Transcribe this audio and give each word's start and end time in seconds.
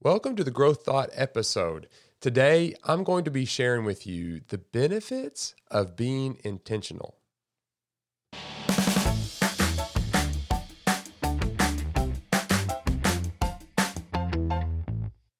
Welcome 0.00 0.36
to 0.36 0.44
the 0.44 0.52
Growth 0.52 0.84
Thought 0.84 1.10
episode. 1.12 1.88
Today, 2.20 2.76
I'm 2.84 3.02
going 3.02 3.24
to 3.24 3.32
be 3.32 3.44
sharing 3.44 3.84
with 3.84 4.06
you 4.06 4.42
the 4.46 4.58
benefits 4.58 5.56
of 5.72 5.96
being 5.96 6.38
intentional. 6.44 7.16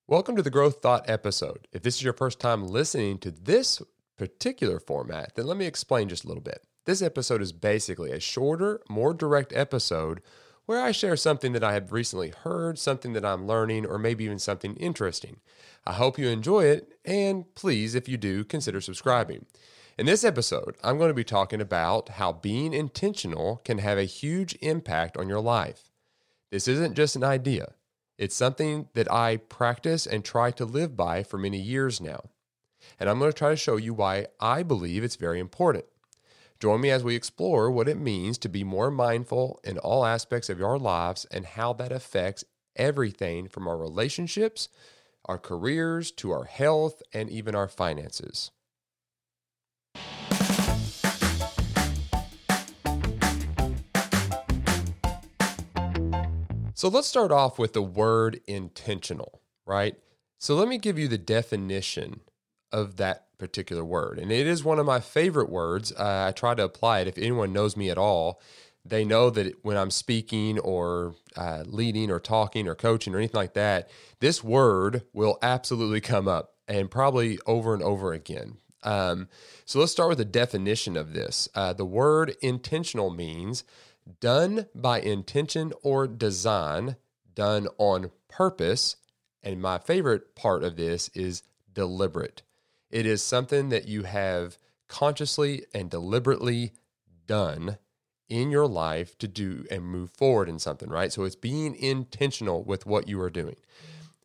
Welcome 0.09 0.35
to 0.35 0.43
the 0.43 0.51
Growth 0.51 0.83
Thought 0.83 1.09
episode. 1.09 1.69
If 1.71 1.83
this 1.83 1.95
is 1.95 2.03
your 2.03 2.13
first 2.13 2.41
time 2.41 2.67
listening 2.67 3.19
to 3.19 3.31
this 3.31 3.81
particular 4.17 4.81
format, 4.81 5.37
then 5.37 5.47
let 5.47 5.57
me 5.57 5.67
explain 5.67 6.09
just 6.09 6.25
a 6.25 6.27
little 6.27 6.43
bit. 6.43 6.65
This 6.85 7.01
episode 7.01 7.43
is 7.43 7.53
basically 7.53 8.11
a 8.11 8.19
shorter, 8.19 8.81
more 8.89 9.15
direct 9.15 9.53
episode 9.53 10.21
where 10.69 10.83
I 10.83 10.93
share 10.93 11.17
something 11.17 11.55
that 11.55 11.65
I 11.65 11.73
have 11.73 11.93
recently 11.93 12.29
heard, 12.29 12.79
something 12.79 13.15
that 13.15 13.25
I'm 13.25 13.47
learning, 13.47 13.87
or 13.87 13.97
maybe 13.97 14.25
even 14.25 14.39
something 14.39 14.77
interesting. 14.77 15.41
I 15.87 15.95
hope 15.95 16.19
you 16.19 16.29
enjoy 16.29 16.67
it, 16.67 16.93
and 17.07 17.47
please, 17.55 17.95
if 17.95 18.07
you 18.07 18.19
do, 18.19 18.45
consider 18.45 18.83
subscribing. 18.83 19.47
In 19.97 20.05
this 20.05 20.25
episode, 20.25 20.77
I'm 20.85 20.99
going 20.99 21.09
to 21.09 21.15
be 21.15 21.25
talking 21.25 21.63
about 21.63 22.11
how 22.11 22.35
being 22.35 22.75
intentional 22.75 23.63
can 23.65 23.79
have 23.79 23.97
a 23.97 24.05
huge 24.05 24.59
impact 24.61 25.17
on 25.17 25.27
your 25.27 25.41
life. 25.41 25.91
This 26.51 26.69
isn't 26.69 26.97
just 26.97 27.17
an 27.17 27.25
idea, 27.25 27.73
it's 28.19 28.37
something 28.37 28.89
that 28.93 29.11
I 29.11 29.39
practice 29.39 30.07
and 30.07 30.23
try 30.23 30.51
to 30.51 30.67
live 30.67 30.95
by 30.95 31.23
for 31.23 31.39
many 31.39 31.59
years 31.59 31.99
now. 31.99 32.29
And 33.01 33.09
I'm 33.09 33.19
going 33.19 33.33
to 33.33 33.39
try 33.39 33.49
to 33.49 33.57
show 33.57 33.77
you 33.77 33.95
why 33.95 34.27
I 34.39 34.65
believe 34.65 35.03
it's 35.03 35.17
very 35.17 35.41
important. 35.41 35.87
Join 36.61 36.81
me 36.81 36.91
as 36.91 37.05
we 37.05 37.15
explore 37.15 37.71
what 37.71 37.89
it 37.89 38.01
means 38.01 38.37
to 38.39 38.49
be 38.49 38.65
more 38.65 38.91
mindful 38.91 39.61
in 39.63 39.79
all 39.79 40.05
aspects 40.05 40.51
of 40.51 40.61
our 40.61 40.77
lives 40.77 41.25
and 41.31 41.47
how 41.47 41.73
that 41.75 41.93
affects 41.93 42.43
everything 42.75 43.47
from 43.47 43.69
our 43.69 43.77
relationships, 43.77 44.69
our 45.27 45.39
careers, 45.39 46.11
to 46.11 46.33
our 46.33 46.47
health, 46.47 47.01
and 47.13 47.31
even 47.31 47.55
our 47.55 47.69
finances. 47.69 48.51
So 56.75 56.89
let's 56.89 57.07
start 57.07 57.31
off 57.31 57.61
with 57.61 57.73
the 57.73 57.83
word 57.83 58.41
intentional, 58.49 59.43
right? 59.65 59.95
So 60.41 60.57
let 60.57 60.67
me 60.67 60.79
give 60.79 60.99
you 60.99 61.07
the 61.07 61.19
definition 61.19 62.21
of 62.73 62.97
that 62.97 63.27
particular 63.39 63.85
word. 63.85 64.19
And 64.19 64.31
it 64.33 64.47
is 64.47 64.65
one 64.65 64.79
of 64.79 64.87
my 64.87 65.01
favorite 65.01 65.51
words. 65.51 65.93
Uh, 65.93 66.27
I 66.29 66.33
try 66.33 66.55
to 66.55 66.65
apply 66.65 67.01
it. 67.01 67.09
If 67.09 67.19
anyone 67.19 67.53
knows 67.53 67.77
me 67.77 67.91
at 67.91 67.99
all, 67.99 68.41
they 68.85 69.05
know 69.05 69.31
that 69.31 69.65
when 69.65 69.77
I'm 69.77 69.91
speaking 69.91 70.59
or 70.59 71.15
uh, 71.37 71.65
leading 71.67 72.11
or 72.11 72.21
talking 72.21 72.67
or 72.69 72.75
coaching 72.75 73.15
or 73.15 73.19
anything 73.19 73.39
like 73.39 73.55
that, 73.55 73.91
this 74.21 74.43
word 74.43 75.03
will 75.13 75.39
absolutely 75.43 76.01
come 76.01 76.27
up 76.27 76.55
and 76.67 76.91
probably 76.91 77.39
over 77.47 77.75
and 77.75 77.83
over 77.83 78.13
again. 78.13 78.57
Um, 78.83 79.29
so 79.65 79.81
let's 79.81 79.93
start 79.93 80.09
with 80.09 80.19
the 80.19 80.25
definition 80.25 80.97
of 80.97 81.13
this. 81.13 81.49
Uh, 81.55 81.73
the 81.73 81.85
word 81.85 82.35
intentional 82.41 83.11
means 83.11 83.65
done 84.21 84.67
by 84.75 85.01
intention 85.01 85.73
or 85.83 86.07
design, 86.07 86.97
done 87.35 87.69
on 87.79 88.11
purpose. 88.29 88.97
And 89.43 89.61
my 89.61 89.79
favorite 89.79 90.35
part 90.35 90.65
of 90.65 90.77
this 90.77 91.09
is 91.15 91.43
deliberate. 91.73 92.43
It 92.91 93.07
is 93.07 93.23
something 93.23 93.69
that 93.69 93.87
you 93.87 94.05
have 94.05 94.59
consciously 94.89 95.65
and 95.75 95.91
deliberately 95.91 96.73
done 97.27 97.79
in 98.29 98.51
your 98.51 98.67
life 98.67 99.17
to 99.19 99.29
do 99.29 99.67
and 99.71 99.85
move 99.85 100.11
forward 100.11 100.49
in 100.49 100.59
something, 100.59 100.89
right? 100.89 101.13
So 101.13 101.25
it's 101.25 101.37
being 101.37 101.75
intentional 101.75 102.63
with 102.63 102.87
what 102.87 103.09
you 103.09 103.21
are 103.21 103.31
doing. 103.31 103.57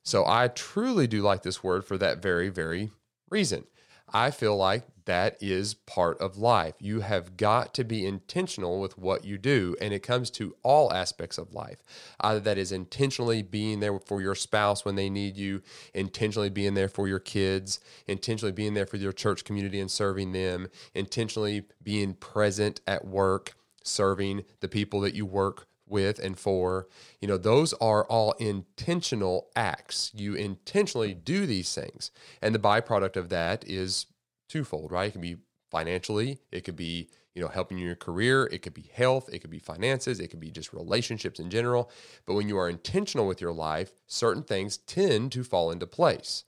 So 0.04 0.26
I 0.26 0.50
truly 0.50 1.08
do 1.08 1.22
like 1.22 1.44
this 1.44 1.64
word 1.64 1.86
for 1.86 1.98
that 1.98 2.22
very, 2.22 2.50
very 2.50 2.92
reason. 3.30 3.66
I 4.14 4.30
feel 4.30 4.56
like 4.56 4.84
that 5.06 5.42
is 5.42 5.74
part 5.74 6.20
of 6.22 6.38
life. 6.38 6.76
You 6.80 7.02
have 7.02 7.36
got 7.36 7.74
to 7.74 7.84
be 7.84 8.06
intentional 8.06 8.80
with 8.80 8.98
what 8.98 9.26
you 9.26 9.38
do, 9.38 9.76
and 9.82 9.94
it 9.94 10.04
comes 10.04 10.30
to 10.32 10.56
all 10.64 10.94
aspects 10.94 11.38
of 11.38 11.54
life. 11.54 11.80
Either 12.20 12.40
that 12.42 12.58
is 12.58 12.72
intentionally 12.72 13.42
being 13.42 13.80
there 13.80 14.00
for 14.00 14.22
your 14.22 14.36
spouse 14.36 14.86
when 14.86 14.96
they 14.96 15.10
need 15.10 15.36
you, 15.36 15.62
intentionally 15.94 16.50
being 16.50 16.76
there 16.76 16.88
for 16.88 17.08
your 17.08 17.20
kids, 17.20 17.80
intentionally 18.08 18.54
being 18.54 18.76
there 18.76 18.86
for 18.86 18.98
your 18.98 19.12
church 19.12 19.44
community 19.44 19.80
and 19.80 19.92
serving 19.92 20.32
them, 20.32 20.68
intentionally 20.94 21.64
being 21.82 22.14
present 22.14 22.80
at 22.88 23.06
work, 23.06 23.56
serving 23.84 24.44
the 24.60 24.70
people 24.70 25.02
that 25.02 25.16
you 25.16 25.26
work 25.26 25.68
with 25.88 26.20
and 26.20 26.38
for. 26.38 26.88
You 27.22 27.28
know, 27.28 27.38
those 27.38 27.74
are 27.74 28.06
all 28.06 28.34
intentional 28.34 29.50
acts. 29.56 30.12
You 30.14 30.36
intentionally 30.36 31.14
do 31.14 31.46
these 31.46 31.74
things. 31.74 32.12
And 32.42 32.54
the 32.54 32.60
byproduct 32.60 33.18
of 33.18 33.30
that 33.30 33.68
is 33.68 34.06
twofold, 34.50 34.92
right? 34.92 35.10
It 35.10 35.14
can 35.14 35.22
be 35.22 35.38
financially, 35.72 36.40
it 36.52 36.64
could 36.64 36.76
be, 36.76 37.10
you 37.34 37.42
know, 37.42 37.48
helping 37.48 37.80
your 37.80 37.96
career, 37.96 38.48
it 38.52 38.62
could 38.62 38.76
be 38.76 38.92
health, 38.94 39.28
it 39.34 39.40
could 39.40 39.50
be 39.50 39.58
finances, 39.58 40.20
it 40.20 40.28
could 40.28 40.40
be 40.40 40.52
just 40.52 40.72
relationships 40.72 41.40
in 41.40 41.50
general. 41.50 41.90
But 42.28 42.36
when 42.36 42.48
you 42.48 42.60
are 42.60 42.70
intentional 42.70 43.26
with 43.26 43.42
your 43.42 43.52
life, 43.52 43.92
certain 44.06 44.44
things 44.44 44.78
tend 44.78 45.32
to 45.32 45.44
fall 45.44 45.72
into 45.72 45.88
place. 45.88 46.44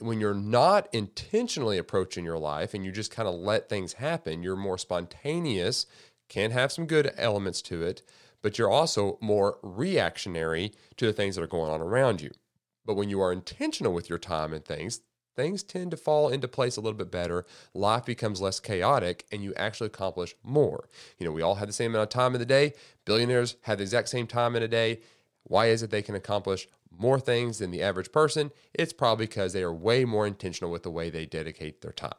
When 0.00 0.20
you're 0.20 0.34
not 0.34 0.88
intentionally 0.92 1.78
approaching 1.78 2.24
your 2.24 2.38
life 2.38 2.74
and 2.74 2.84
you 2.84 2.90
just 2.90 3.12
kind 3.12 3.28
of 3.28 3.34
let 3.36 3.68
things 3.68 3.94
happen, 3.94 4.42
you're 4.42 4.56
more 4.56 4.78
spontaneous, 4.78 5.86
can 6.28 6.50
have 6.50 6.72
some 6.72 6.86
good 6.86 7.12
elements 7.16 7.62
to 7.62 7.82
it, 7.82 8.02
but 8.42 8.58
you're 8.58 8.70
also 8.70 9.18
more 9.20 9.58
reactionary 9.62 10.72
to 10.96 11.06
the 11.06 11.12
things 11.12 11.36
that 11.36 11.42
are 11.42 11.48
going 11.48 11.70
on 11.70 11.80
around 11.80 12.20
you. 12.20 12.30
But 12.84 12.94
when 12.94 13.10
you 13.10 13.20
are 13.20 13.32
intentional 13.32 13.92
with 13.92 14.08
your 14.08 14.18
time 14.18 14.52
and 14.52 14.64
things, 14.64 15.00
things 15.36 15.62
tend 15.62 15.90
to 15.92 15.96
fall 15.96 16.28
into 16.28 16.48
place 16.48 16.76
a 16.76 16.80
little 16.80 16.98
bit 16.98 17.10
better. 17.10 17.46
Life 17.74 18.04
becomes 18.04 18.40
less 18.40 18.58
chaotic 18.58 19.24
and 19.30 19.42
you 19.42 19.54
actually 19.54 19.86
accomplish 19.86 20.34
more. 20.42 20.88
You 21.18 21.26
know, 21.26 21.32
we 21.32 21.42
all 21.42 21.56
have 21.56 21.68
the 21.68 21.72
same 21.72 21.92
amount 21.92 22.04
of 22.04 22.08
time 22.08 22.34
in 22.34 22.40
the 22.40 22.46
day. 22.46 22.72
Billionaires 23.04 23.56
have 23.62 23.78
the 23.78 23.84
exact 23.84 24.08
same 24.08 24.26
time 24.26 24.56
in 24.56 24.62
a 24.62 24.68
day. 24.68 25.00
Why 25.44 25.66
is 25.66 25.82
it 25.82 25.90
they 25.90 26.02
can 26.02 26.14
accomplish 26.14 26.66
more 26.90 27.20
things 27.20 27.58
than 27.58 27.70
the 27.70 27.82
average 27.82 28.10
person? 28.10 28.50
It's 28.74 28.92
probably 28.92 29.26
because 29.26 29.52
they 29.52 29.62
are 29.62 29.72
way 29.72 30.04
more 30.04 30.26
intentional 30.26 30.72
with 30.72 30.82
the 30.82 30.90
way 30.90 31.08
they 31.08 31.26
dedicate 31.26 31.82
their 31.82 31.92
time. 31.92 32.12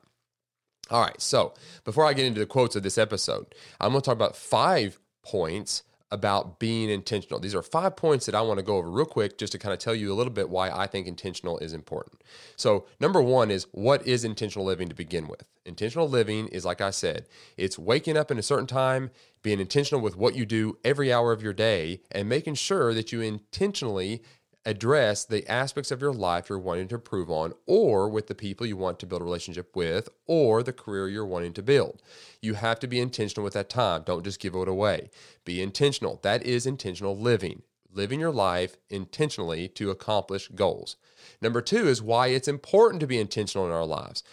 All 0.90 1.02
right, 1.02 1.20
so 1.22 1.54
before 1.84 2.06
I 2.06 2.14
get 2.14 2.26
into 2.26 2.40
the 2.40 2.46
quotes 2.46 2.76
of 2.76 2.84
this 2.84 2.98
episode, 2.98 3.54
I'm 3.80 3.92
going 3.92 4.02
to 4.02 4.06
talk 4.06 4.16
about 4.16 4.36
five 4.36 5.00
points 5.24 5.84
about 6.12 6.60
being 6.60 6.90
intentional. 6.90 7.40
These 7.40 7.54
are 7.54 7.62
five 7.62 7.96
points 7.96 8.26
that 8.26 8.36
I 8.36 8.42
want 8.42 8.58
to 8.58 8.64
go 8.64 8.78
over 8.78 8.90
real 8.90 9.06
quick 9.06 9.38
just 9.38 9.52
to 9.52 9.60
kind 9.60 9.74
of 9.74 9.80
tell 9.80 9.94
you 9.94 10.12
a 10.12 10.16
little 10.16 10.34
bit 10.34 10.50
why 10.50 10.72
I 10.72 10.88
think 10.88 11.08
intentional 11.08 11.58
is 11.60 11.74
important. 11.74 12.22
So, 12.56 12.86
number 13.00 13.22
one 13.22 13.52
is 13.52 13.68
what 13.72 14.06
is 14.08 14.24
intentional 14.24 14.66
living 14.66 14.90
to 14.90 14.96
begin 14.96 15.28
with? 15.28 15.44
Intentional 15.66 16.10
living 16.10 16.48
is, 16.48 16.66
like 16.66 16.82
I 16.82 16.90
said, 16.90 17.28
it's 17.58 17.78
waking 17.78 18.18
up 18.18 18.32
in 18.32 18.40
a 18.40 18.44
certain 18.44 18.68
time, 18.68 19.12
being 19.44 19.60
intentional 19.60 20.02
with 20.02 20.16
what 20.16 20.36
you 20.36 20.46
do 20.46 20.78
every 20.84 21.14
hour 21.14 21.32
of 21.32 21.44
your 21.44 21.54
day, 21.54 22.02
and 22.12 22.28
making 22.28 22.56
sure 22.56 22.94
that 22.94 23.12
you 23.12 23.22
intentionally 23.22 24.24
address 24.70 25.26
the 25.26 25.50
aspects 25.50 25.90
of 25.90 26.00
your 26.00 26.14
life 26.14 26.48
you're 26.48 26.60
wanting 26.60 26.88
to 26.88 26.96
improve 26.96 27.32
on, 27.32 27.54
or 27.66 28.08
with 28.08 28.28
the 28.28 28.36
people 28.36 28.68
you 28.68 28.78
want 28.78 29.00
to 29.00 29.08
build 29.08 29.22
a 29.22 29.26
relationship 29.26 29.76
with, 29.76 30.08
or 30.28 30.62
the 30.62 30.72
career 30.72 31.10
you're 31.10 31.26
wanting 31.26 31.54
to 31.54 31.64
build. 31.64 32.04
You 32.40 32.54
have 32.54 32.80
to 32.82 32.88
be 32.88 33.00
intentional 33.00 33.44
with 33.44 33.56
that 33.56 33.70
time. 33.70 34.04
Don't 34.06 34.24
just 34.24 34.40
give 34.40 34.54
it 34.54 34.68
away. 34.68 35.10
Be 35.44 35.60
intentional. 35.60 36.20
That 36.22 36.44
is 36.44 36.68
intentional 36.68 37.18
living, 37.18 37.64
living 37.92 38.20
your 38.20 38.32
life 38.32 38.78
intentionally 38.92 39.68
to 39.70 39.90
accomplish 39.90 40.50
goals. 40.50 40.98
Number 41.42 41.62
two 41.62 41.88
is 41.88 42.02
why 42.02 42.28
it's 42.28 42.48
important 42.48 43.00
to 43.02 43.08
be 43.08 43.20
intentional 43.20 43.66
in 43.66 43.74
our 43.74 43.88
lives. 43.88 44.24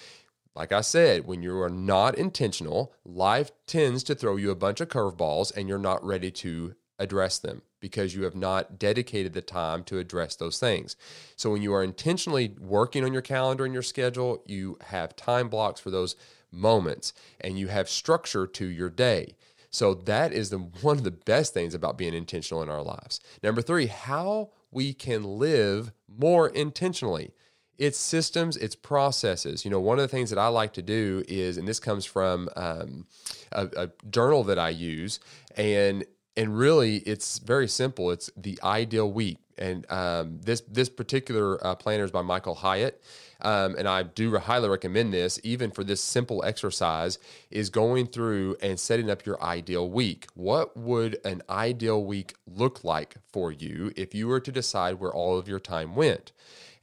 Like 0.55 0.71
I 0.71 0.83
said, 0.83 1.27
when 1.27 1.43
you 1.43 1.59
are 1.61 1.71
not 1.71 2.15
intentional, 2.15 2.93
life 3.07 3.53
tends 3.67 4.03
to 4.05 4.15
throw 4.15 4.37
you 4.37 4.51
a 4.51 4.55
bunch 4.55 4.83
of 4.83 4.89
curveballs 4.89 5.55
and 5.57 5.67
you're 5.67 5.79
not 5.79 6.05
ready 6.05 6.31
to 6.31 6.75
address 6.99 7.39
them 7.39 7.63
because 7.81 8.15
you 8.15 8.25
have 8.25 8.35
not 8.35 8.79
dedicated 8.79 9.33
the 9.33 9.43
time 9.43 9.85
to 9.85 9.99
address 9.99 10.37
those 10.37 10.59
things. 10.59 10.97
So 11.37 11.51
when 11.51 11.63
you 11.63 11.73
are 11.75 11.83
intentionally 11.83 12.55
working 12.59 13.05
on 13.05 13.13
your 13.13 13.23
calendar 13.23 13.65
and 13.65 13.75
your 13.75 13.83
schedule, 13.83 14.43
you 14.47 14.79
have 14.89 15.17
time 15.17 15.49
blocks 15.49 15.81
for 15.81 15.91
those 15.91 16.17
moments 16.51 17.13
and 17.41 17.59
you 17.59 17.69
have 17.69 17.89
structure 17.89 18.47
to 18.47 18.67
your 18.67 18.91
day. 18.91 19.37
So 19.71 19.95
that 19.95 20.33
is 20.33 20.51
the 20.51 20.59
one 20.83 20.97
of 20.97 21.05
the 21.05 21.11
best 21.11 21.53
things 21.53 21.75
about 21.75 21.99
being 21.99 22.15
intentional 22.15 22.63
in 22.63 22.69
our 22.69 22.83
lives. 22.83 23.21
Number 23.43 23.63
3, 23.63 23.87
how 23.87 24.51
we 24.71 24.93
can 24.93 25.23
live 25.23 25.93
more 26.09 26.49
intentionally. 26.49 27.33
It's 27.79 27.99
systems, 27.99 28.57
it's 28.57 28.75
processes. 28.75 29.65
You 29.65 29.71
know, 29.71 29.81
one 29.81 29.99
of 29.99 30.03
the 30.03 30.09
things 30.09 30.31
that 30.31 30.39
I 30.39 30.49
like 30.49 30.73
to 30.75 30.83
do 30.83 31.23
is, 31.29 31.59
and 31.59 31.69
this 31.69 31.79
comes 31.79 32.07
from 32.07 32.49
um, 32.57 33.07
a, 33.53 33.69
a 33.77 33.91
journal 34.09 34.45
that 34.45 34.59
I 34.59 34.71
use, 34.71 35.21
and 35.57 36.07
and 36.37 36.57
really, 36.57 36.99
it's 36.99 37.39
very 37.39 37.69
simple. 37.69 38.11
It's 38.11 38.31
the 38.37 38.59
ideal 38.63 39.11
week. 39.11 39.39
And 39.59 39.91
um, 39.91 40.41
this 40.43 40.63
this 40.63 40.89
particular 40.89 41.65
uh, 41.67 41.75
planner 41.75 42.05
is 42.05 42.11
by 42.11 42.23
Michael 42.23 42.57
Hyatt. 42.57 43.03
Um, 43.41 43.75
and 43.77 43.87
I 43.87 44.03
do 44.03 44.37
highly 44.39 44.69
recommend 44.69 45.13
this, 45.13 45.39
even 45.45 45.71
for 45.71 45.85
this 45.85 46.01
simple 46.01 46.43
exercise, 46.45 47.19
is 47.51 47.69
going 47.69 48.07
through 48.07 48.57
and 48.63 48.81
setting 48.81 49.11
up 49.11 49.27
your 49.27 49.43
ideal 49.43 49.91
week. 49.91 50.27
What 50.35 50.77
would 50.77 51.19
an 51.25 51.43
ideal 51.51 52.03
week 52.03 52.35
look 52.47 52.83
like 52.83 53.17
for 53.33 53.53
you 53.53 53.93
if 53.95 54.15
you 54.15 54.29
were 54.29 54.41
to 54.41 54.53
decide 54.53 54.95
where 54.95 55.13
all 55.13 55.39
of 55.39 55.49
your 55.49 55.61
time 55.61 55.95
went? 55.95 56.33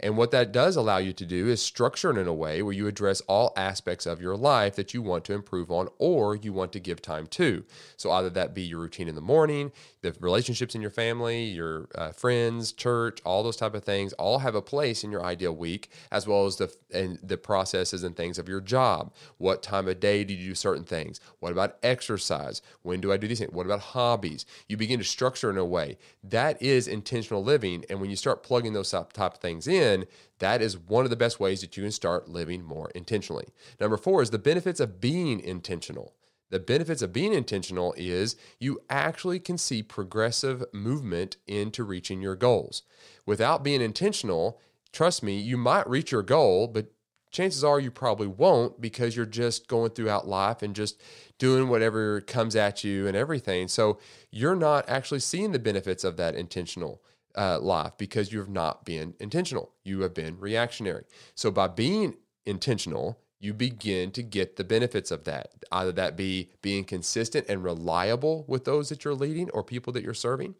And 0.03 0.17
what 0.17 0.31
that 0.31 0.51
does 0.51 0.75
allow 0.75 0.97
you 0.97 1.13
to 1.13 1.25
do 1.25 1.47
is 1.47 1.61
structure 1.61 2.11
it 2.11 2.17
in 2.17 2.27
a 2.27 2.33
way 2.33 2.61
where 2.61 2.73
you 2.73 2.87
address 2.87 3.21
all 3.21 3.53
aspects 3.55 4.05
of 4.05 4.21
your 4.21 4.35
life 4.35 4.75
that 4.75 4.93
you 4.93 5.01
want 5.01 5.23
to 5.25 5.33
improve 5.33 5.71
on 5.71 5.87
or 5.97 6.35
you 6.35 6.51
want 6.51 6.73
to 6.73 6.79
give 6.79 7.01
time 7.01 7.25
to. 7.27 7.63
So 7.95 8.11
either 8.11 8.29
that 8.31 8.53
be 8.53 8.63
your 8.63 8.81
routine 8.81 9.07
in 9.07 9.15
the 9.15 9.21
morning, 9.21 9.71
the 10.01 10.13
relationships 10.19 10.75
in 10.75 10.81
your 10.81 10.91
family, 10.91 11.45
your 11.45 11.87
uh, 11.95 12.11
friends, 12.11 12.62
church, 12.71 13.19
all 13.25 13.43
those 13.43 13.57
type 13.57 13.75
of 13.75 13.83
things, 13.83 14.13
all 14.13 14.39
have 14.39 14.55
a 14.55 14.61
place 14.61 15.03
in 15.03 15.11
your 15.11 15.23
ideal 15.23 15.55
week, 15.55 15.89
as 16.11 16.27
well 16.27 16.45
as 16.45 16.57
the 16.57 16.73
and 16.93 17.19
the 17.21 17.37
processes 17.37 18.03
and 18.03 18.15
things 18.15 18.39
of 18.39 18.47
your 18.49 18.61
job. 18.61 19.13
What 19.37 19.61
time 19.61 19.87
of 19.87 19.99
day 19.99 20.23
do 20.23 20.33
you 20.33 20.49
do 20.49 20.55
certain 20.55 20.83
things? 20.83 21.19
What 21.39 21.51
about 21.51 21.77
exercise? 21.83 22.61
When 22.81 23.01
do 23.01 23.11
I 23.11 23.17
do 23.17 23.27
these 23.27 23.39
things? 23.39 23.51
What 23.51 23.65
about 23.65 23.79
hobbies? 23.79 24.45
You 24.67 24.77
begin 24.77 24.99
to 24.99 25.05
structure 25.05 25.49
in 25.49 25.57
a 25.57 25.65
way 25.65 25.97
that 26.23 26.61
is 26.61 26.87
intentional 26.87 27.43
living, 27.43 27.83
and 27.89 27.99
when 27.99 28.09
you 28.09 28.15
start 28.15 28.43
plugging 28.43 28.73
those 28.73 28.91
type 28.91 29.17
of 29.17 29.37
things 29.37 29.67
in 29.67 29.83
in, 29.83 30.07
that 30.39 30.61
is 30.61 30.77
one 30.77 31.03
of 31.03 31.09
the 31.09 31.15
best 31.15 31.39
ways 31.39 31.61
that 31.61 31.77
you 31.77 31.83
can 31.83 31.91
start 31.91 32.27
living 32.27 32.63
more 32.63 32.89
intentionally. 32.95 33.47
Number 33.79 33.97
four 33.97 34.21
is 34.21 34.29
the 34.29 34.39
benefits 34.39 34.79
of 34.79 34.99
being 34.99 35.39
intentional. 35.39 36.13
The 36.49 36.59
benefits 36.59 37.01
of 37.01 37.13
being 37.13 37.33
intentional 37.33 37.93
is 37.97 38.35
you 38.59 38.81
actually 38.89 39.39
can 39.39 39.57
see 39.57 39.81
progressive 39.81 40.63
movement 40.71 41.37
into 41.47 41.83
reaching 41.83 42.21
your 42.21 42.35
goals. 42.35 42.83
Without 43.25 43.63
being 43.63 43.81
intentional, 43.81 44.59
trust 44.91 45.23
me, 45.23 45.39
you 45.39 45.57
might 45.57 45.89
reach 45.89 46.11
your 46.11 46.21
goal, 46.21 46.67
but 46.67 46.91
chances 47.31 47.63
are 47.63 47.79
you 47.79 47.89
probably 47.89 48.27
won't 48.27 48.79
because 48.79 49.15
you're 49.15 49.25
just 49.25 49.67
going 49.67 49.89
throughout 49.89 50.27
life 50.27 50.61
and 50.61 50.75
just 50.75 51.01
doing 51.39 51.67
whatever 51.67 52.21
comes 52.21 52.55
at 52.55 52.83
you 52.83 53.07
and 53.07 53.17
everything. 53.17 53.67
So 53.67 53.97
you're 54.31 54.55
not 54.55 54.87
actually 54.87 55.19
seeing 55.19 55.51
the 55.51 55.59
benefits 55.59 56.03
of 56.03 56.15
that 56.17 56.35
intentional 56.35 57.01
uh, 57.35 57.59
life 57.59 57.93
because 57.97 58.31
you 58.31 58.39
have 58.39 58.49
not 58.49 58.85
been 58.85 59.15
intentional. 59.19 59.71
You 59.83 60.01
have 60.01 60.13
been 60.13 60.39
reactionary. 60.39 61.05
So 61.33 61.49
by 61.49 61.67
being 61.67 62.15
intentional, 62.45 63.19
you 63.43 63.53
begin 63.53 64.09
to 64.11 64.23
get 64.23 64.55
the 64.55 64.63
benefits 64.63 65.11
of 65.11 65.25
that. 65.25 65.51
Either 65.69 65.91
that 65.91 66.15
be 66.15 66.49
being 66.61 66.85
consistent 66.85 67.45
and 67.49 67.61
reliable 67.61 68.45
with 68.47 68.63
those 68.63 68.87
that 68.87 69.03
you're 69.03 69.13
leading 69.13 69.49
or 69.49 69.61
people 69.61 69.91
that 69.91 70.01
you're 70.01 70.13
serving, 70.13 70.55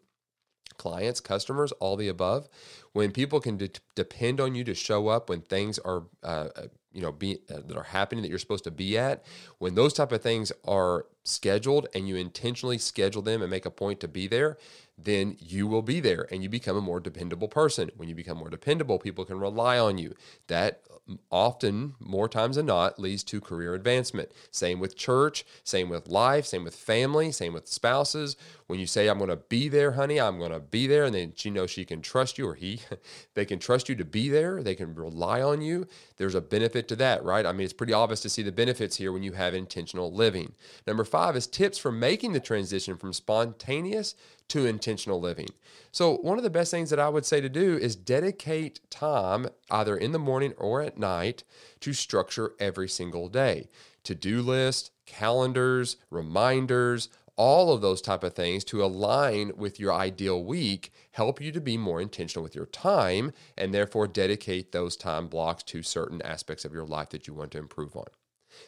clients, 0.76 1.18
customers, 1.18 1.72
all 1.80 1.96
the 1.96 2.08
above. 2.08 2.46
When 2.92 3.10
people 3.10 3.40
can 3.40 3.56
de- 3.56 3.70
depend 3.94 4.38
on 4.38 4.54
you 4.54 4.64
to 4.64 4.74
show 4.74 5.08
up 5.08 5.30
when 5.30 5.40
things 5.40 5.78
are, 5.78 6.02
uh, 6.22 6.48
uh 6.54 6.66
you 6.92 7.00
know, 7.00 7.10
be 7.10 7.38
uh, 7.50 7.60
that 7.66 7.76
are 7.76 7.84
happening 7.84 8.20
that 8.22 8.28
you're 8.28 8.38
supposed 8.38 8.64
to 8.64 8.70
be 8.70 8.98
at, 8.98 9.24
when 9.58 9.74
those 9.74 9.94
type 9.94 10.12
of 10.12 10.20
things 10.20 10.52
are 10.66 11.06
scheduled 11.24 11.88
and 11.94 12.06
you 12.06 12.16
intentionally 12.16 12.78
schedule 12.78 13.22
them 13.22 13.42
and 13.42 13.50
make 13.50 13.66
a 13.66 13.70
point 13.70 14.00
to 14.00 14.08
be 14.08 14.26
there, 14.26 14.58
then 14.96 15.36
you 15.40 15.66
will 15.66 15.82
be 15.82 16.00
there 16.00 16.26
and 16.30 16.42
you 16.42 16.48
become 16.48 16.76
a 16.76 16.82
more 16.82 17.00
dependable 17.00 17.48
person. 17.48 17.90
When 17.96 18.08
you 18.08 18.14
become 18.14 18.38
more 18.38 18.50
dependable, 18.50 18.98
people 18.98 19.24
can 19.24 19.40
rely 19.40 19.78
on 19.78 19.98
you. 19.98 20.14
That 20.46 20.82
mm, 21.08 21.18
often, 21.30 21.94
more 21.98 22.28
times 22.28 22.56
than 22.56 22.66
not, 22.66 22.98
leads 22.98 23.24
to 23.24 23.40
career 23.40 23.74
advancement. 23.74 24.30
Same 24.50 24.78
with 24.78 24.96
church, 24.96 25.44
same 25.64 25.88
with 25.88 26.06
life, 26.06 26.46
same 26.46 26.62
with 26.62 26.76
family, 26.76 27.32
same 27.32 27.52
with 27.54 27.66
spouses. 27.66 28.36
When 28.66 28.78
you 28.78 28.86
say, 28.86 29.08
I'm 29.08 29.18
going 29.18 29.30
to 29.30 29.36
be 29.36 29.68
there, 29.68 29.92
honey, 29.92 30.20
I'm 30.20 30.38
going 30.38 30.52
to 30.52 30.60
be 30.60 30.86
there, 30.86 31.04
and 31.04 31.14
then 31.14 31.32
she 31.34 31.50
knows 31.50 31.70
she 31.70 31.84
can 31.84 32.00
trust 32.00 32.38
you 32.38 32.48
or 32.48 32.54
he, 32.54 32.80
they 33.34 33.44
can 33.44 33.58
trust 33.58 33.88
you 33.88 33.94
to 33.96 34.04
be 34.04 34.28
there, 34.28 34.62
they 34.62 34.74
can 34.74 34.94
rely 34.94 35.42
on 35.42 35.60
you. 35.60 35.86
There's 36.16 36.34
a 36.34 36.40
benefit 36.40 36.86
to 36.88 36.96
that, 36.96 37.24
right? 37.24 37.44
I 37.44 37.52
mean, 37.52 37.64
it's 37.64 37.72
pretty 37.72 37.92
obvious 37.92 38.20
to 38.20 38.30
see 38.30 38.42
the 38.42 38.52
benefits 38.52 38.96
here 38.96 39.12
when 39.12 39.24
you 39.24 39.32
have 39.32 39.54
intentional 39.54 40.12
living. 40.12 40.54
Number 40.86 41.04
five 41.14 41.36
is 41.36 41.46
tips 41.46 41.78
for 41.78 41.92
making 41.92 42.32
the 42.32 42.40
transition 42.40 42.96
from 42.96 43.12
spontaneous 43.12 44.16
to 44.48 44.66
intentional 44.66 45.20
living. 45.20 45.46
So, 45.92 46.16
one 46.16 46.38
of 46.38 46.42
the 46.42 46.50
best 46.50 46.72
things 46.72 46.90
that 46.90 46.98
I 46.98 47.08
would 47.08 47.24
say 47.24 47.40
to 47.40 47.48
do 47.48 47.76
is 47.76 47.94
dedicate 47.94 48.80
time 48.90 49.46
either 49.70 49.96
in 49.96 50.10
the 50.10 50.18
morning 50.18 50.54
or 50.56 50.82
at 50.82 50.98
night 50.98 51.44
to 51.78 51.92
structure 51.92 52.54
every 52.58 52.88
single 52.88 53.28
day. 53.28 53.68
To 54.02 54.16
do 54.16 54.42
list, 54.42 54.90
calendars, 55.06 55.98
reminders, 56.10 57.10
all 57.36 57.72
of 57.72 57.80
those 57.80 58.02
type 58.02 58.24
of 58.24 58.34
things 58.34 58.64
to 58.64 58.84
align 58.84 59.52
with 59.56 59.78
your 59.78 59.92
ideal 59.92 60.42
week 60.42 60.92
help 61.12 61.40
you 61.40 61.52
to 61.52 61.60
be 61.60 61.78
more 61.78 62.00
intentional 62.00 62.42
with 62.42 62.56
your 62.56 62.66
time 62.66 63.30
and 63.56 63.72
therefore 63.72 64.08
dedicate 64.08 64.72
those 64.72 64.96
time 64.96 65.28
blocks 65.28 65.62
to 65.62 65.80
certain 65.80 66.20
aspects 66.22 66.64
of 66.64 66.72
your 66.72 66.84
life 66.84 67.10
that 67.10 67.28
you 67.28 67.34
want 67.34 67.52
to 67.52 67.58
improve 67.58 67.94
on. 67.94 68.06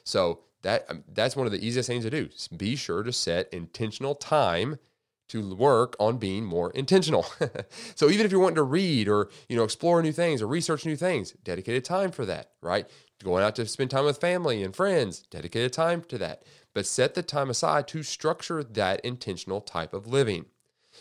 So 0.05 0.41
that 0.63 0.87
um, 0.89 1.05
that's 1.13 1.37
one 1.37 1.47
of 1.47 1.53
the 1.53 1.65
easiest 1.65 1.89
things 1.89 2.05
to 2.05 2.11
do. 2.11 2.29
Be 2.57 2.77
sure 2.77 3.03
to 3.03 3.13
set 3.13 3.53
intentional 3.53 4.15
time 4.15 4.79
to 5.29 5.55
work 5.55 5.97
on 5.99 6.19
being 6.19 6.45
more 6.45 6.71
intentional. 6.71 7.27
so 7.95 8.09
even 8.11 8.25
if 8.25 8.33
you're 8.33 8.41
wanting 8.41 8.57
to 8.57 8.63
read 8.63 9.09
or 9.09 9.29
you 9.49 9.57
know 9.57 9.65
explore 9.65 10.03
new 10.03 10.13
things 10.13 10.41
or 10.41 10.47
research 10.47 10.87
new 10.87 10.97
things, 10.97 11.33
dedicated 11.45 11.85
time 11.85 12.11
for 12.11 12.25
that, 12.27 12.51
right? 12.61 12.89
Going 13.23 13.43
out 13.43 13.57
to 13.57 13.67
spend 13.67 13.91
time 13.91 14.05
with 14.05 14.19
family 14.19 14.63
and 14.63 14.77
friends, 14.77 15.21
dedicated 15.31 15.73
time 15.73 16.03
to 16.03 16.19
that. 16.19 16.43
But 16.75 16.87
set 16.87 17.15
the 17.15 17.23
time 17.23 17.49
aside 17.49 17.89
to 17.89 18.03
structure 18.03 18.63
that 18.63 19.01
intentional 19.01 19.63
type 19.63 19.95
of 19.95 20.07
living. 20.07 20.47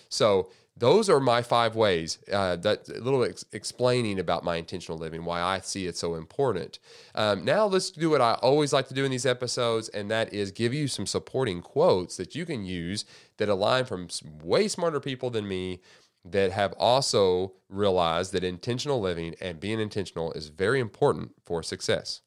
So 0.10 0.50
those 0.78 1.10
are 1.10 1.20
my 1.20 1.42
five 1.42 1.76
ways. 1.76 2.20
Uh, 2.32 2.58
that 2.58 2.90
a 2.90 3.00
little 3.00 3.24
ex- 3.24 3.46
explaining 3.54 4.20
about 4.20 4.44
my 4.44 4.58
intentional 4.58 4.98
living, 4.98 5.24
why 5.24 5.42
I 5.42 5.60
see 5.60 5.88
it 5.88 5.96
so 5.96 6.16
important. 6.16 6.80
Um, 7.14 7.46
now 7.46 7.66
let's 7.66 7.92
do 7.92 8.10
what 8.10 8.22
I 8.22 8.34
always 8.36 8.74
like 8.74 8.88
to 8.90 8.94
do 8.94 9.06
in 9.06 9.12
these 9.12 9.26
episodes, 9.26 9.88
and 9.90 10.12
that 10.12 10.34
is 10.34 10.52
give 10.52 10.74
you 10.74 10.88
some 10.88 11.06
supporting 11.06 11.62
quotes 11.62 12.18
that 12.18 12.36
you 12.36 12.46
can 12.46 12.66
use 12.66 13.06
that 13.38 13.48
align 13.48 13.86
from 13.86 14.08
way 14.44 14.68
smarter 14.68 15.00
people 15.00 15.30
than 15.30 15.48
me 15.48 15.80
that 16.26 16.52
have 16.52 16.74
also 16.74 17.54
realized 17.70 18.34
that 18.34 18.44
intentional 18.44 19.00
living 19.00 19.36
and 19.40 19.60
being 19.60 19.80
intentional 19.80 20.34
is 20.34 20.48
very 20.48 20.80
important 20.80 21.32
for 21.46 21.62
success. 21.62 22.22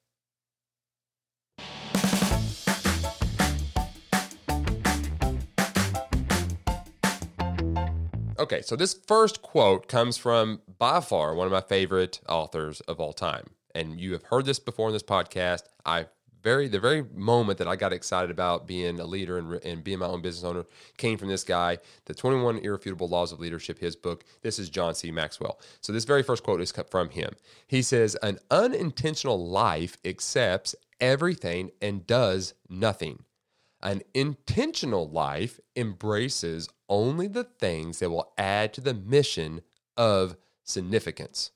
Okay, 8.39 8.63
so 8.63 8.77
this 8.77 8.95
first 8.95 9.43
quote 9.43 9.89
comes 9.89 10.17
from 10.17 10.61
by 10.79 11.01
far 11.01 11.35
one 11.35 11.47
of 11.47 11.53
my 11.53 11.61
favorite 11.61 12.21
authors 12.29 12.81
of 12.83 13.01
all 13.01 13.13
time. 13.13 13.51
And 13.75 14.01
you 14.01 14.13
have 14.13 14.23
heard 14.25 14.45
this 14.47 14.61
before 14.61 14.89
in 14.89 14.93
this 14.93 15.03
podcast. 15.03 15.63
I 15.85 16.07
very 16.45 16.69
the 16.69 16.79
very 16.79 17.03
moment 17.15 17.59
that 17.59 17.67
I 17.67 17.75
got 17.75 17.93
excited 17.93 18.31
about 18.31 18.65
being 18.65 19.01
a 19.01 19.05
leader 19.05 19.39
and, 19.39 19.55
and 19.65 19.83
being 19.83 19.99
my 19.99 20.07
own 20.07 20.23
business 20.23 20.45
owner 20.45 20.67
came 20.97 21.19
from 21.19 21.27
this 21.27 21.43
guy, 21.43 21.79
the 22.05 22.15
21 22.15 22.59
Irrefutable 22.59 23.09
Laws 23.09 23.33
of 23.33 23.41
Leadership, 23.41 23.81
his 23.81 23.97
book. 23.97 24.23
This 24.43 24.61
is 24.61 24.71
John 24.71 24.95
C. 24.95 25.11
Maxwell. 25.11 25.59
So 25.81 25.93
this 25.93 26.05
very 26.05 26.23
first 26.23 26.45
quote 26.45 26.61
is 26.61 26.73
from 26.91 27.11
him. 27.11 27.33
He 27.67 27.83
says, 27.83 28.17
"An 28.23 28.39
unintentional 28.53 29.49
life 29.49 29.99
accepts 30.05 30.77
everything 31.01 31.73
and 31.83 32.07
does 32.07 32.55
nothing. 32.69 33.25
An 33.81 34.03
intentional 34.13 35.09
life 35.09 35.61
embraces 35.77 36.69
only 36.89 37.29
the 37.29 37.45
things 37.45 38.01
that 38.01 38.11
will 38.11 38.33
add 38.37 38.73
to 38.75 38.81
the 38.81 38.95
mission 38.95 39.63
of 39.97 40.37
significance. 40.65 41.53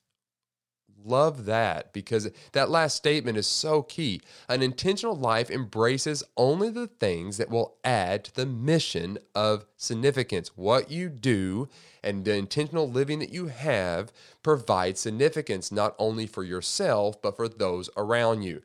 Love 1.05 1.47
that 1.47 1.93
because 1.93 2.31
that 2.53 2.71
last 2.71 2.97
statement 2.97 3.37
is 3.37 3.47
so 3.47 3.83
key. 3.83 4.21
An 4.49 4.63
intentional 4.63 5.17
life 5.17 5.51
embraces 5.51 6.23
only 6.37 6.71
the 6.71 6.87
things 6.87 7.39
that 7.39 7.51
will 7.51 7.77
add 7.83 8.25
to 8.25 8.35
the 8.35 8.47
mission 8.47 9.19
of 9.35 9.65
significance. 9.77 10.53
What 10.55 10.93
you 10.93 11.09
do 11.09 11.69
and 12.05 12.25
the 12.25 12.37
intentional 12.37 12.89
living 12.89 13.19
that 13.19 13.33
you 13.33 13.47
have 13.47 14.13
provides 14.45 15.01
significance 15.01 15.73
not 15.73 15.97
only 15.99 16.27
for 16.27 16.45
yourself, 16.45 17.21
but 17.21 17.37
for 17.37 17.49
those 17.49 17.91
around 17.97 18.43
you. 18.43 18.63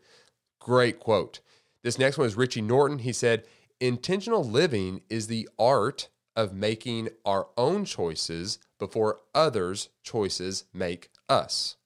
Great 0.59 0.99
quote. 0.99 1.39
This 1.83 1.99
next 1.99 2.17
one 2.17 2.27
is 2.27 2.35
Richie 2.35 2.61
Norton. 2.61 2.99
He 2.99 3.13
said, 3.13 3.43
Intentional 3.79 4.43
living 4.43 5.01
is 5.09 5.27
the 5.27 5.47
art 5.59 6.09
of 6.35 6.53
making 6.53 7.09
our 7.25 7.47
own 7.57 7.85
choices 7.85 8.59
before 8.79 9.21
others' 9.33 9.89
choices 10.03 10.65
make 10.73 11.09
us. 11.29 11.77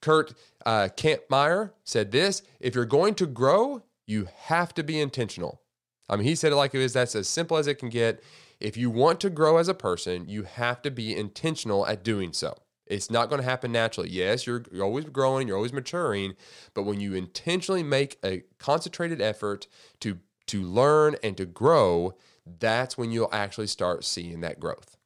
Kurt 0.00 0.34
uh, 0.64 0.88
Kampmeier 0.96 1.72
said 1.84 2.10
this 2.10 2.42
if 2.60 2.74
you're 2.74 2.84
going 2.84 3.14
to 3.16 3.26
grow, 3.26 3.82
you 4.06 4.28
have 4.36 4.74
to 4.74 4.82
be 4.82 5.00
intentional. 5.00 5.60
I 6.08 6.16
mean, 6.16 6.26
he 6.26 6.34
said 6.34 6.52
it 6.52 6.56
like 6.56 6.74
it 6.74 6.78
was 6.78 6.92
that's 6.92 7.14
as 7.14 7.28
simple 7.28 7.56
as 7.56 7.66
it 7.66 7.78
can 7.78 7.88
get. 7.88 8.22
If 8.60 8.76
you 8.76 8.90
want 8.90 9.20
to 9.20 9.30
grow 9.30 9.56
as 9.56 9.68
a 9.68 9.74
person, 9.74 10.28
you 10.28 10.44
have 10.44 10.82
to 10.82 10.90
be 10.90 11.16
intentional 11.16 11.86
at 11.86 12.04
doing 12.04 12.32
so. 12.32 12.54
It's 12.86 13.10
not 13.10 13.28
going 13.28 13.40
to 13.40 13.48
happen 13.48 13.72
naturally. 13.72 14.10
Yes, 14.10 14.46
you're, 14.46 14.62
you're 14.70 14.84
always 14.84 15.06
growing, 15.06 15.48
you're 15.48 15.56
always 15.56 15.72
maturing, 15.72 16.34
but 16.74 16.82
when 16.82 17.00
you 17.00 17.14
intentionally 17.14 17.82
make 17.82 18.18
a 18.24 18.42
concentrated 18.58 19.20
effort 19.20 19.66
to 20.00 20.18
to 20.46 20.62
learn 20.62 21.16
and 21.22 21.38
to 21.38 21.46
grow, 21.46 22.14
that's 22.60 22.98
when 22.98 23.10
you'll 23.10 23.32
actually 23.32 23.66
start 23.66 24.04
seeing 24.04 24.40
that 24.42 24.60
growth. 24.60 24.98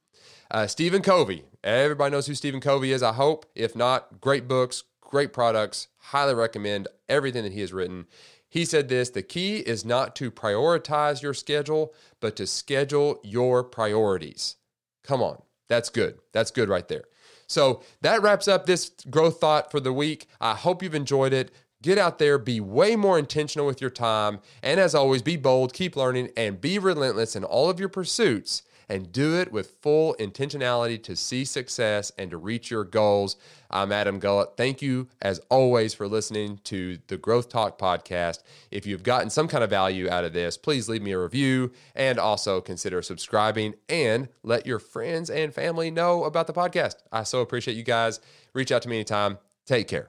Uh, 0.50 0.66
Stephen 0.66 1.02
Covey. 1.02 1.44
Everybody 1.62 2.10
knows 2.10 2.26
who 2.26 2.34
Stephen 2.34 2.60
Covey 2.60 2.92
is, 2.92 3.02
I 3.02 3.12
hope. 3.12 3.46
If 3.54 3.76
not, 3.76 4.20
great 4.20 4.48
books, 4.48 4.82
great 5.00 5.32
products. 5.32 5.88
Highly 5.98 6.34
recommend 6.34 6.88
everything 7.08 7.44
that 7.44 7.52
he 7.52 7.60
has 7.60 7.72
written. 7.72 8.06
He 8.48 8.64
said 8.64 8.88
this 8.88 9.10
the 9.10 9.22
key 9.22 9.58
is 9.58 9.84
not 9.84 10.16
to 10.16 10.30
prioritize 10.30 11.22
your 11.22 11.34
schedule, 11.34 11.92
but 12.18 12.34
to 12.36 12.46
schedule 12.46 13.20
your 13.22 13.62
priorities. 13.62 14.56
Come 15.02 15.22
on. 15.22 15.42
That's 15.68 15.90
good. 15.90 16.18
That's 16.32 16.50
good 16.50 16.68
right 16.68 16.88
there. 16.88 17.04
So 17.48 17.82
that 18.02 18.22
wraps 18.22 18.46
up 18.46 18.66
this 18.66 18.92
growth 19.10 19.40
thought 19.40 19.70
for 19.70 19.80
the 19.80 19.92
week. 19.92 20.28
I 20.40 20.54
hope 20.54 20.82
you've 20.82 20.94
enjoyed 20.94 21.32
it. 21.32 21.50
Get 21.80 21.96
out 21.98 22.18
there, 22.18 22.38
be 22.38 22.60
way 22.60 22.96
more 22.96 23.18
intentional 23.18 23.66
with 23.66 23.80
your 23.80 23.90
time. 23.90 24.40
And 24.62 24.80
as 24.80 24.94
always, 24.94 25.22
be 25.22 25.36
bold, 25.36 25.72
keep 25.72 25.96
learning, 25.96 26.30
and 26.36 26.60
be 26.60 26.78
relentless 26.78 27.36
in 27.36 27.44
all 27.44 27.70
of 27.70 27.78
your 27.80 27.88
pursuits 27.88 28.62
and 28.88 29.12
do 29.12 29.36
it 29.38 29.52
with 29.52 29.76
full 29.82 30.14
intentionality 30.18 31.02
to 31.02 31.16
see 31.16 31.44
success 31.44 32.10
and 32.18 32.30
to 32.30 32.36
reach 32.36 32.70
your 32.70 32.84
goals. 32.84 33.36
I'm 33.70 33.92
Adam 33.92 34.18
Gullett. 34.18 34.56
Thank 34.56 34.80
you, 34.80 35.08
as 35.20 35.40
always, 35.50 35.94
for 35.94 36.08
listening 36.08 36.60
to 36.64 36.98
the 37.08 37.18
Growth 37.18 37.48
Talk 37.48 37.78
podcast. 37.78 38.42
If 38.70 38.86
you've 38.86 39.02
gotten 39.02 39.30
some 39.30 39.48
kind 39.48 39.62
of 39.62 39.70
value 39.70 40.08
out 40.08 40.24
of 40.24 40.32
this, 40.32 40.56
please 40.56 40.88
leave 40.88 41.02
me 41.02 41.12
a 41.12 41.18
review 41.18 41.72
and 41.94 42.18
also 42.18 42.60
consider 42.60 43.02
subscribing 43.02 43.74
and 43.88 44.28
let 44.42 44.66
your 44.66 44.78
friends 44.78 45.30
and 45.30 45.52
family 45.52 45.90
know 45.90 46.24
about 46.24 46.46
the 46.46 46.52
podcast. 46.52 46.96
I 47.12 47.24
so 47.24 47.40
appreciate 47.40 47.76
you 47.76 47.84
guys. 47.84 48.20
Reach 48.54 48.72
out 48.72 48.82
to 48.82 48.88
me 48.88 48.96
anytime. 48.96 49.38
Take 49.66 49.88
care. 49.88 50.08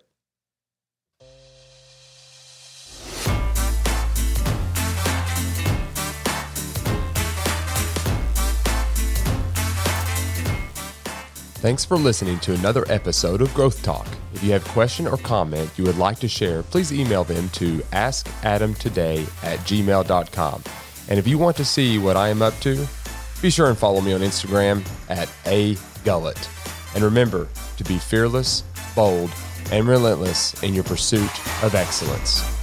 Thanks 11.59 11.83
for 11.83 11.97
listening 11.97 12.39
to 12.39 12.53
another 12.53 12.85
episode 12.87 13.41
of 13.41 13.53
Growth 13.53 13.83
Talk. 13.83 14.07
If 14.33 14.41
you 14.41 14.53
have 14.53 14.65
a 14.65 14.69
question 14.69 15.05
or 15.05 15.17
comment 15.17 15.69
you 15.75 15.83
would 15.83 15.97
like 15.97 16.17
to 16.19 16.27
share, 16.29 16.63
please 16.63 16.93
email 16.93 17.25
them 17.25 17.49
to 17.49 17.79
askadamtoday 17.91 19.23
at 19.43 19.59
gmail.com. 19.59 20.63
And 21.09 21.19
if 21.19 21.27
you 21.27 21.37
want 21.37 21.57
to 21.57 21.65
see 21.65 21.97
what 21.97 22.15
I 22.15 22.29
am 22.29 22.41
up 22.41 22.57
to, 22.61 22.87
be 23.41 23.49
sure 23.49 23.67
and 23.67 23.77
follow 23.77 23.99
me 23.99 24.13
on 24.13 24.21
Instagram 24.21 24.87
at 25.09 25.29
a 25.47 25.75
gullet. 26.05 26.49
And 26.95 27.03
remember 27.03 27.49
to 27.75 27.83
be 27.83 27.97
fearless, 27.97 28.63
bold, 28.95 29.29
and 29.69 29.85
relentless 29.85 30.63
in 30.63 30.73
your 30.73 30.85
pursuit 30.85 31.29
of 31.61 31.75
excellence. 31.75 32.58